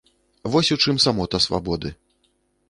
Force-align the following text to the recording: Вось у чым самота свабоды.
Вось 0.55 0.71
у 0.75 0.77
чым 0.85 0.97
самота 1.05 1.41
свабоды. 1.47 1.93